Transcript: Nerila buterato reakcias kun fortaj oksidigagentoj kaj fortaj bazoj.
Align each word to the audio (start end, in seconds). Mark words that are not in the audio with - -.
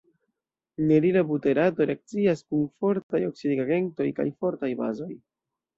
Nerila 0.91 1.21
buterato 1.33 1.87
reakcias 1.91 2.43
kun 2.49 2.65
fortaj 2.85 3.25
oksidigagentoj 3.31 4.13
kaj 4.23 4.31
fortaj 4.43 4.77
bazoj. 4.85 5.15